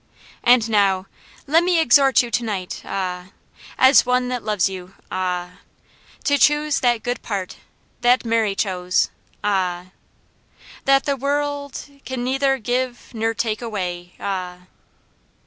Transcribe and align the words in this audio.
And 0.43 0.67
now, 0.67 1.05
lemme 1.45 1.77
exhort 1.79 2.23
you 2.23 2.31
to 2.31 2.43
night 2.43 2.81
ah, 2.83 3.27
As 3.77 4.03
one 4.03 4.29
that 4.29 4.41
loves 4.41 4.67
you 4.67 4.95
ah, 5.11 5.59
To 6.23 6.39
choose 6.39 6.79
that 6.79 7.03
good 7.03 7.21
part, 7.21 7.57
that 7.99 8.25
Mary 8.25 8.55
chose 8.55 9.11
ah, 9.43 9.91
That 10.85 11.03
the 11.05 11.15
worrrr 11.15 11.43
uld 11.45 12.01
kin 12.03 12.23
neither 12.23 12.57
give 12.57 13.11
ner 13.13 13.35
take 13.35 13.61
away 13.61 14.15
ah." 14.19 14.61